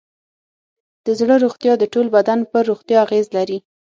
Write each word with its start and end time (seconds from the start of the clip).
د 1.05 1.07
زړه 1.19 1.35
روغتیا 1.43 1.73
د 1.79 1.83
ټول 1.93 2.07
بدن 2.15 2.39
پر 2.51 2.63
روغتیا 2.71 2.97
اغېز 3.05 3.27
لري. 3.37 3.57